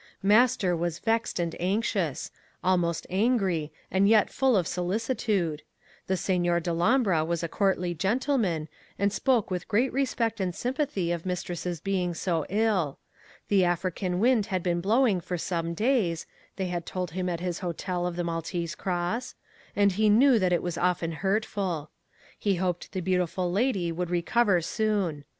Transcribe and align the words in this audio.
Master 0.23 0.75
was 0.75 0.97
vexed 0.97 1.39
and 1.39 1.55
anxious—almost 1.59 3.05
angry, 3.11 3.71
and 3.91 4.09
yet 4.09 4.31
full 4.31 4.57
of 4.57 4.65
solicitude. 4.65 5.61
The 6.07 6.17
Signor 6.17 6.59
Dellombra 6.59 7.23
was 7.23 7.43
a 7.43 7.47
courtly 7.47 7.93
gentleman, 7.93 8.67
and 8.97 9.13
spoke 9.13 9.51
with 9.51 9.67
great 9.67 9.93
respect 9.93 10.39
and 10.39 10.55
sympathy 10.55 11.11
of 11.11 11.23
mistress's 11.23 11.79
being 11.79 12.15
so 12.15 12.47
ill. 12.49 12.97
The 13.47 13.63
African 13.63 14.19
wind 14.19 14.47
had 14.47 14.63
been 14.63 14.81
blowing 14.81 15.21
for 15.21 15.37
some 15.37 15.75
days 15.75 16.25
(they 16.55 16.65
had 16.65 16.87
told 16.87 17.11
him 17.11 17.29
at 17.29 17.39
his 17.39 17.59
hotel 17.59 18.07
of 18.07 18.15
the 18.15 18.23
Maltese 18.23 18.73
Cross), 18.73 19.35
and 19.75 19.91
he 19.91 20.09
knew 20.09 20.39
that 20.39 20.51
it 20.51 20.63
was 20.63 20.79
often 20.79 21.11
hurtful. 21.11 21.91
He 22.39 22.55
hoped 22.55 22.91
the 22.93 23.01
beautiful 23.01 23.51
lady 23.51 23.91
would 23.91 24.09
recover 24.09 24.61
soon. 24.61 25.25